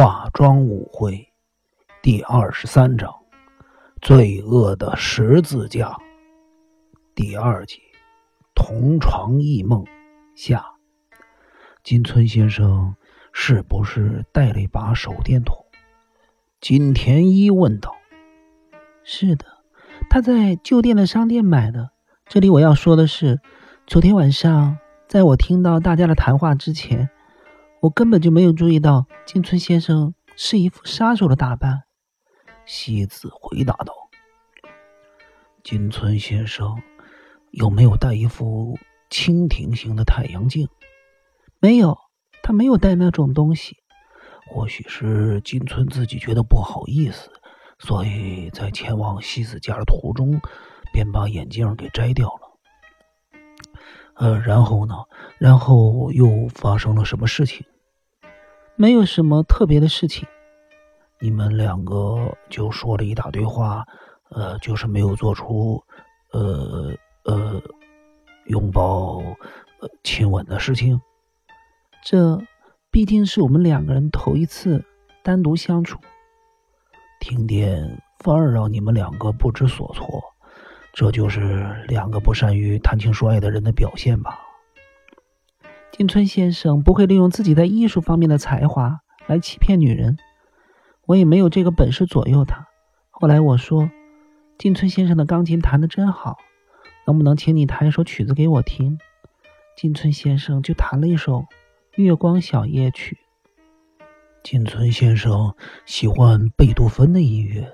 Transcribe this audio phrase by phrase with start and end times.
[0.00, 1.32] 化妆舞会
[2.02, 3.12] 第二十三章：
[4.00, 5.98] 罪恶的十字架
[7.16, 7.80] 第二集：
[8.54, 9.84] 同床异梦
[10.36, 10.64] 下。
[11.82, 12.94] 金村先生
[13.32, 15.66] 是不是带了一把手电筒？
[16.60, 17.96] 金田一问道。
[19.02, 19.46] 是的，
[20.08, 21.90] 他在旧店的商店买的。
[22.28, 23.40] 这里我要说的是，
[23.84, 24.78] 昨天晚上
[25.08, 27.10] 在我听到大家的谈话之前。
[27.80, 31.84] 我根本就没有注意到金村先生是一副杀手的打扮。
[32.66, 33.94] 西子回答道
[35.62, 36.82] ：“金村先生
[37.50, 38.78] 有没有戴一副
[39.10, 40.68] 蜻蜓形的太阳镜？
[41.60, 41.96] 没有，
[42.42, 43.76] 他没有戴那种东西。
[44.50, 47.30] 或许是金村自己觉得不好意思，
[47.78, 50.40] 所以在前往西子家的途中
[50.92, 52.47] 便把眼镜给摘掉了。
[54.18, 54.94] 呃，然后呢？
[55.38, 57.64] 然后又发生了什么事情？”
[58.76, 60.28] 没有什么特别的事情，
[61.20, 63.84] 你们两个就说了一大堆话，
[64.30, 65.82] 呃，就是没有做出，
[66.32, 67.60] 呃呃，
[68.46, 69.20] 拥抱、
[70.04, 71.00] 亲吻的事情。
[72.04, 72.40] 这
[72.90, 74.84] 毕竟是我们两个人头一次
[75.24, 75.98] 单独相处，
[77.20, 80.22] 停电反而让你们两个不知所措，
[80.98, 84.40] 这就是两个不善于谈情说爱的人的表现吧。
[85.92, 90.18] 金村先生不会利用自己在艺术方面的才华来欺骗女人，
[91.06, 92.66] 我也没有这个本事左右他。
[93.10, 93.88] 后来我说
[94.58, 96.36] ：“金村先生的钢琴弹得真好，
[97.06, 98.98] 能不能请你弹一首曲子给我听？”
[99.78, 101.42] 金村先生就弹了一首
[101.94, 103.18] 《月光小夜曲》。
[104.42, 105.54] 金村先生
[105.86, 107.72] 喜欢贝多芬的音乐。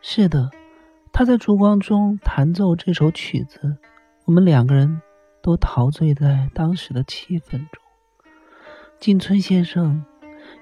[0.00, 0.50] 是的，
[1.12, 3.76] 他在烛光中弹奏这首曲子，
[4.24, 5.00] 我们两个人。
[5.40, 7.82] 都陶醉在当时的气氛中。
[8.98, 10.04] 金村先生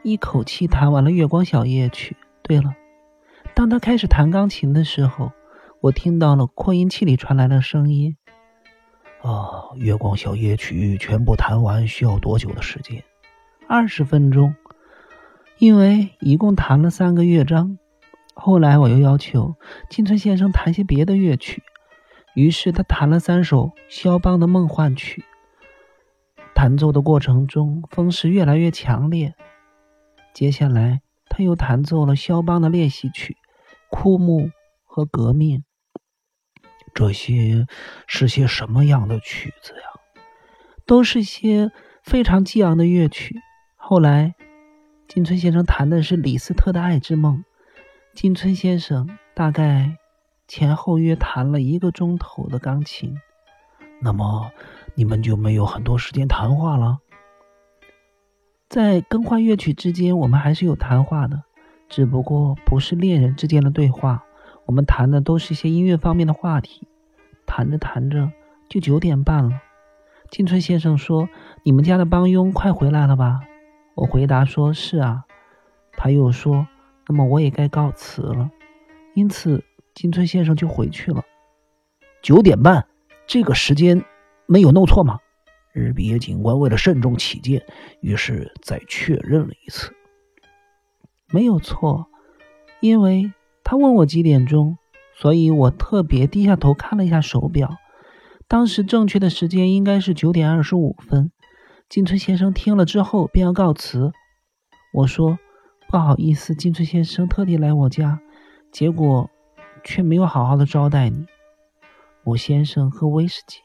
[0.02, 2.14] 一口气弹完了《月光小夜曲》。
[2.42, 2.74] 对了，
[3.55, 5.33] 当他开始弹钢琴的时候，
[5.80, 8.17] 我听到了扩音器里传来的声音。
[9.23, 13.02] 啊，《月光小夜曲》全部弹完需要多久的时间？
[13.67, 14.55] 二十分钟，
[15.58, 17.79] 因为一共弹了三个乐章。
[18.39, 19.57] 后来我又要求
[19.89, 21.63] 金村先生弹些别的乐曲。
[22.35, 25.24] 于是他弹了三首肖邦的梦幻曲，
[26.55, 29.35] 弹奏的过程中风势越来越强烈。
[30.35, 33.33] 接下来他又弹奏了肖邦的练习曲
[33.89, 34.42] 《枯木》
[34.85, 35.61] 和《革命》。
[36.95, 37.67] 这些
[38.07, 40.23] 是些什么样的曲子呀？
[40.85, 41.73] 都是些
[42.03, 43.41] 非常激昂的乐曲。
[43.77, 44.35] 后来
[45.08, 47.39] 金村先生弹的是李斯特的《爱之梦》。
[48.17, 49.99] 金村先生大概。
[50.49, 53.19] 前后约弹了一个钟头的钢琴，
[54.01, 54.53] 那么
[54.95, 56.99] 你们就没有很多时间谈话了。
[58.69, 61.43] 在更换乐曲之间，我们还是有谈话的，
[61.89, 64.23] 只不过不是恋人之间的对话。
[64.67, 66.87] 我们谈的都是一些音乐方面的话题。
[67.45, 68.31] 谈着谈着
[68.69, 69.61] 就九点半了。
[70.31, 71.29] 金村先生说
[71.65, 73.41] ：“你们家的帮佣快回来了吧？”
[73.95, 75.25] 我回答说：“是啊。”
[75.98, 76.69] 他又说
[77.08, 78.50] ：“那么我也该告辞了。”
[79.14, 79.64] 因此。
[79.94, 81.24] 金村先生就回去了。
[82.20, 82.86] 九点半，
[83.27, 84.05] 这个时间
[84.44, 85.20] 没有弄错吗？
[85.72, 87.64] 日比野警官为了慎重起见，
[88.02, 89.94] 于是再确认了一次。
[91.33, 92.08] 没有错，
[92.80, 93.33] 因为
[93.64, 94.77] 他问我几点钟，
[95.14, 97.78] 所以我特别低下头看了一下手表。
[98.46, 101.33] 当时正确的时间应该是九点二十五分。
[101.88, 104.12] 金村先生听了之后便要告辞。
[104.92, 105.38] 我说
[105.89, 108.20] ：“不好意思，金村先生特地来我家，
[108.70, 109.30] 结果……”
[109.85, 111.27] 却没有好好的招待你。
[112.24, 113.61] 我先生喝威士忌，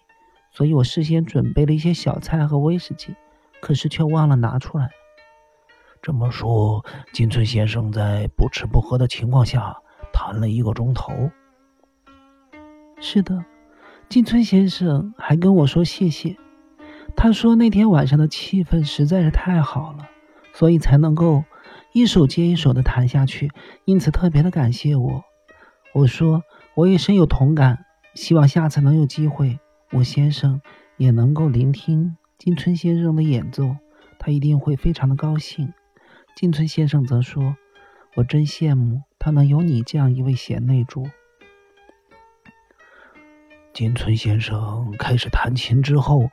[0.51, 3.15] 所以我事先准备了一些小菜和威士忌，
[3.59, 4.91] 可是却忘了拿出来。
[5.99, 9.75] 这么说，金村先生在不吃不喝的情况下
[10.13, 11.31] 谈了一个钟头。
[12.99, 13.43] 是的，
[14.07, 16.37] 金村先生还跟我说谢谢。
[17.15, 20.07] 他说那天晚上的气氛实在是太好了，
[20.53, 21.43] 所以才能够
[21.93, 23.51] 一首接一首的弹下去，
[23.83, 25.23] 因此特别的感谢我。
[25.93, 26.43] 我说，
[26.73, 27.85] 我也深有同感，
[28.15, 29.59] 希望下次能有机会，
[29.91, 30.61] 我先生
[30.95, 33.75] 也能够聆听金村先生的演奏，
[34.19, 35.73] 他一定会非常的高兴。
[36.33, 37.57] 金村先生则说
[38.15, 41.09] ：“我真羡慕他能有你这样一位贤内助。”
[43.73, 46.29] 金村先生开始弹琴之后，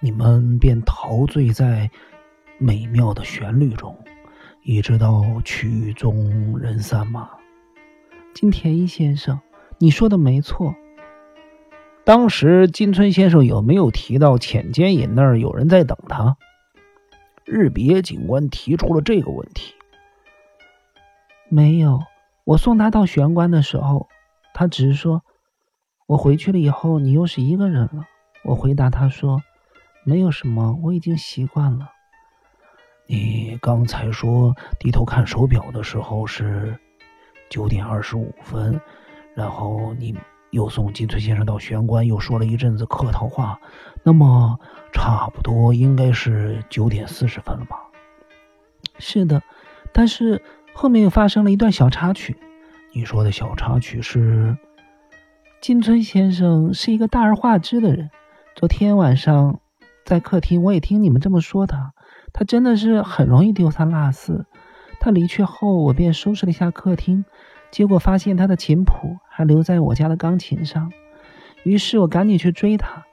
[0.00, 1.90] 你们便陶醉在
[2.58, 3.98] 美妙的旋律中，
[4.64, 7.28] 一直到曲终人散吗？
[8.32, 9.40] 金田一先生，
[9.78, 10.72] 你说的没错。
[12.04, 16.36] 当时金村先生有没有提到浅间隐那儿有人在等他？
[17.44, 19.74] 日比野警官提出了这个问题。
[21.48, 22.00] 没有，
[22.44, 24.08] 我送他到玄关的时候，
[24.54, 25.22] 他只是说，
[26.06, 28.06] 我回去了以后，你又是一个人了。
[28.44, 29.42] 我回答他说，
[30.04, 31.90] 没有什么，我已经习惯了。
[33.06, 36.78] 你刚才说低头看手表的时候是
[37.50, 38.80] 九点二十五分，
[39.34, 40.14] 然后你
[40.50, 43.58] 又送金村先生到玄关，又说了一阵子客套话，
[44.02, 44.58] 那么
[44.92, 47.76] 差不多应该是九点四十分了吧？
[48.98, 49.42] 是的，
[49.92, 52.36] 但是后面又发生了一段小插曲。
[52.94, 54.56] 你说的小插曲是，
[55.60, 58.10] 金村先生是一个大而化之的人。
[58.54, 59.60] 昨天晚上
[60.04, 61.94] 在客厅，我也听你们这么说他。
[62.32, 64.46] 他真的是很容易丢三落四。
[65.00, 67.24] 他离去后，我便收拾了一下客厅，
[67.70, 70.92] 结果发现他的琴谱还留在我家的钢琴上。
[71.64, 73.04] 于是我赶紧去追他，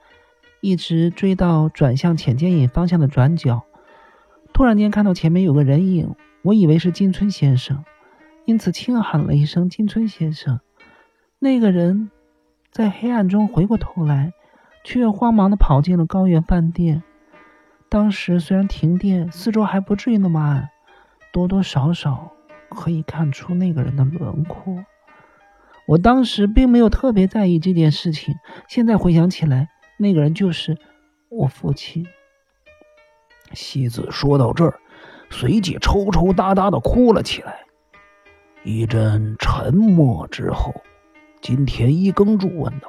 [0.60, 3.62] 一直追到转向浅间影方向的转角，
[4.52, 7.84] 突然间看到前面有个人影，我以为是金村先生，
[8.44, 10.60] 因此轻喊了一声“金村先生”。
[11.38, 12.10] 那个人
[12.70, 14.32] 在黑暗中回过头来。
[14.82, 17.02] 却慌忙地跑进了高原饭店。
[17.90, 20.70] 当时虽然停电，四周还不至于那么暗，
[21.32, 22.32] 多多少少
[22.68, 24.84] 可以看出那个人的轮廓。
[25.88, 28.36] 我当时并没有特别在意这件事情，
[28.68, 30.78] 现在回想起来，那个人就是
[31.28, 32.06] 我父亲。
[33.54, 34.78] 西子说到这儿，
[35.28, 37.58] 随即抽抽搭搭的哭了起来。
[38.62, 40.72] 一阵沉默之后，
[41.40, 42.88] 金田一耕助问道。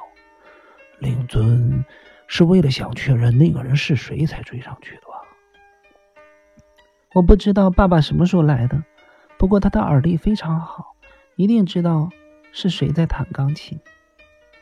[1.00, 1.84] 令尊
[2.34, 6.22] 是为了想确认那个人是谁才追上去的吧？
[7.12, 8.82] 我不知道爸爸什么时候来的，
[9.36, 10.96] 不过他的耳力非常好，
[11.36, 12.08] 一定知道
[12.50, 13.78] 是谁在弹钢琴。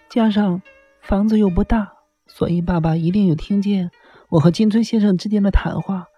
[0.08, 0.60] 加上
[1.00, 1.92] 房子又不大，
[2.26, 3.92] 所以爸爸一定有听见
[4.30, 6.08] 我和金村先生之间的谈话。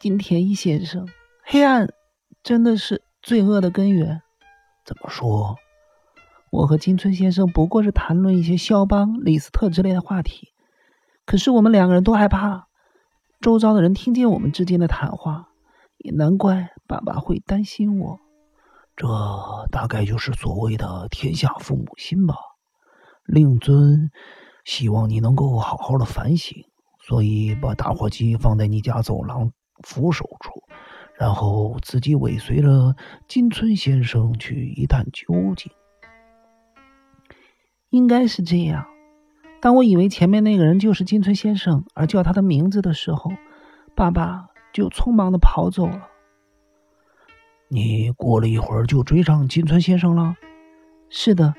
[0.00, 1.06] 金田一先生，
[1.44, 1.88] 黑暗
[2.42, 4.22] 真的是罪恶的根源。
[4.84, 5.54] 怎么说？
[6.50, 10.52] 我和金村先生不过是谈论一些肖邦、李斯特之类的话题，
[11.26, 12.68] 可是我们两个人都害怕
[13.40, 15.48] 周遭的人听见我们之间的谈话，
[15.98, 18.20] 也难怪爸爸会担心我。
[18.96, 19.06] 这
[19.70, 22.36] 大概就是所谓的天下父母心吧。
[23.24, 24.10] 令尊
[24.64, 26.64] 希望你能够好好的反省，
[27.00, 29.50] 所以把打火机放在你家走廊
[29.82, 30.62] 扶手处，
[31.18, 32.94] 然后自己尾随着
[33.26, 35.72] 金村先生去一探究竟。
[37.90, 38.86] 应该是这样。
[39.66, 43.32] 当我以为前面那个人就是金村先生，而叫他的名字的时候，
[43.96, 46.08] 爸爸就匆忙的跑走了。
[47.66, 50.36] 你过了一会儿就追上金村先生了？
[51.08, 51.54] 是的，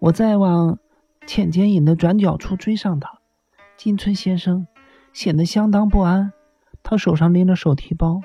[0.00, 0.80] 我在往
[1.28, 3.20] 浅间影的转角处追上他。
[3.76, 4.66] 金村先生
[5.12, 6.32] 显得相当不安，
[6.82, 8.20] 他手上拎着手提包，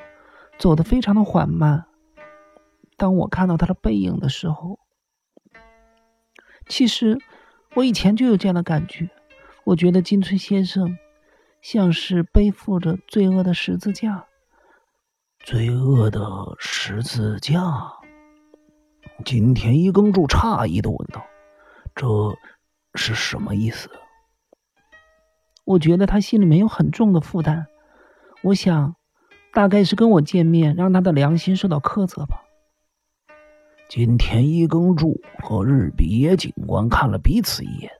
[0.58, 1.86] 走得非常的缓慢。
[2.98, 4.80] 当我看到他的背影的时候，
[6.68, 7.20] 其实。
[7.76, 9.12] 我以前就有这样的感觉，
[9.70, 10.98] 我觉得金村先生
[11.62, 14.26] 像是背负着罪恶的十字架。
[15.46, 16.20] 罪恶的
[16.58, 17.54] 十字架。
[19.24, 21.24] 金田一耕助诧异的问道
[21.94, 22.08] ：“这
[22.96, 23.92] 是什么意思？”
[25.66, 27.68] 我觉得他心里面有很重的负担，
[28.42, 28.96] 我想，
[29.54, 32.42] 大概是跟我见面让他的良心受到苛责吧。
[33.88, 37.92] 金田一耕助和日比野警官看了彼此一眼。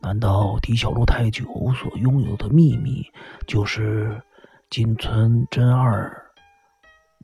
[0.00, 3.04] 难道狄小路太久所拥有的秘密，
[3.46, 4.22] 就是
[4.70, 6.30] 金村真二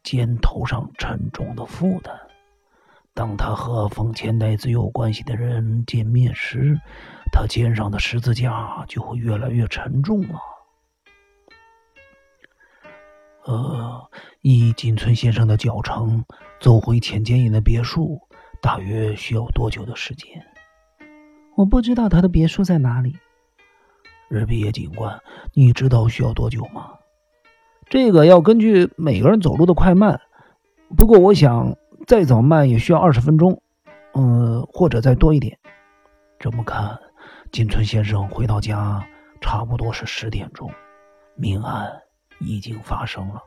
[0.03, 2.19] 肩头上沉重的负担？
[3.15, 6.81] 当他和丰前代子有关系的人见面时，
[7.31, 10.41] 他肩上的十字架就会越来越沉重了。
[13.45, 14.11] 呃，
[14.41, 16.25] 以金村先生的脚程
[16.59, 18.19] 走回浅间影的别墅，
[18.61, 20.43] 大约需要多久的时间？
[21.55, 23.17] 我不知道他的别墅在哪里。
[24.29, 25.21] 日比野警官，
[25.55, 26.93] 你知道需要多久吗？
[27.89, 30.21] 这个要根据每个人走路的快慢，
[30.97, 33.63] 不过我想再怎么慢也需要二十分钟，
[34.15, 35.59] 嗯，或者再多一点。
[36.39, 36.99] 这么看，
[37.51, 39.07] 金村先生回到家
[39.41, 40.71] 差不多是十点钟，
[41.35, 41.91] 命案。
[42.45, 43.41] 已经发生了。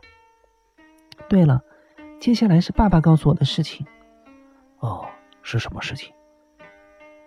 [1.27, 1.61] 对了，
[2.17, 3.85] 接下来是爸爸告诉我的事情。
[4.79, 5.05] 哦，
[5.41, 6.14] 是什么事情？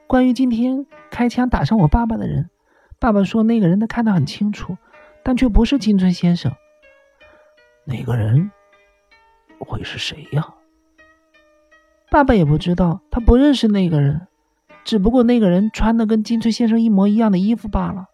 [0.08, 2.48] 关于今天开枪打伤我爸爸的人，
[2.98, 4.78] 爸爸说那个人他看得很清楚，
[5.22, 6.50] 但却不是金村先生。
[7.84, 8.50] 那个人
[9.58, 10.54] 会是谁呀？
[12.10, 14.26] 爸爸也不知道，他不认识那个人，
[14.82, 18.06] 只不过那个人穿的跟金村先生一模一样的衣服罢了。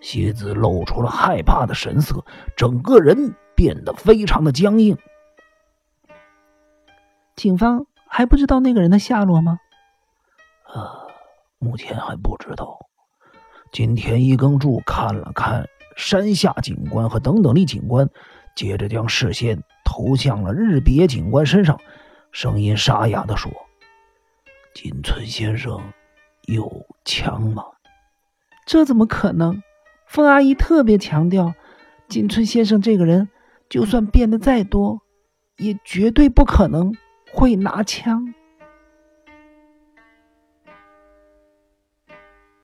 [0.00, 2.24] 蝎子露出了害怕的神色，
[2.56, 4.98] 整个人变得非常的僵硬。
[7.36, 9.60] 警方还不知道那个人的下落吗？
[10.72, 11.08] 呃，
[11.58, 12.78] 目前还不知道。
[13.72, 18.08] 今天一更柱看了看山下警官和等等的警官，
[18.56, 21.78] 接着将视线投向了日别警官身上，
[22.32, 23.50] 声音沙哑的说
[24.74, 25.80] ：“金村先生
[26.46, 27.64] 有枪吗？”
[28.66, 29.62] 这怎么可能？
[30.06, 31.54] 风阿姨特别强调，
[32.08, 33.28] 金村先生这个人，
[33.68, 35.00] 就算变得再多，
[35.58, 36.92] 也绝对不可能
[37.32, 38.34] 会拿枪。